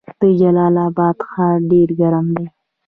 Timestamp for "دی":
2.37-2.45